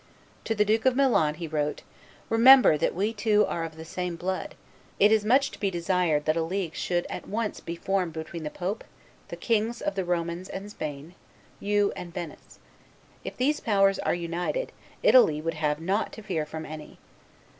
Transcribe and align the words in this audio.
To 0.45 0.55
the 0.55 0.65
Duke 0.65 0.87
of 0.87 0.95
Milan 0.95 1.35
he 1.35 1.47
wrote, 1.47 1.83
"Remember 2.27 2.75
that 2.75 2.95
we 2.95 3.13
two 3.13 3.45
are 3.45 3.63
of 3.63 3.75
the 3.77 3.85
same 3.85 4.15
blood. 4.15 4.55
It 4.99 5.11
is 5.11 5.23
much 5.23 5.51
to 5.51 5.59
be 5.59 5.69
desired 5.69 6.25
that 6.25 6.35
a 6.35 6.41
league 6.41 6.73
should 6.73 7.05
at 7.07 7.27
once 7.29 7.59
be 7.59 7.75
formed 7.75 8.11
between 8.13 8.41
the 8.41 8.49
pope, 8.49 8.83
the 9.27 9.35
kings 9.35 9.79
of 9.79 9.93
the 9.93 10.03
Romans 10.03 10.49
and 10.49 10.71
Spain, 10.71 11.13
you, 11.59 11.93
and 11.95 12.11
Venice. 12.11 12.57
If 13.23 13.37
these 13.37 13.59
powers 13.59 13.99
are 13.99 14.15
united, 14.15 14.71
Italy 15.03 15.39
would 15.39 15.53
have 15.53 15.79
nought 15.79 16.11
to 16.13 16.23
fear 16.23 16.47
from 16.47 16.65
any. 16.65 16.97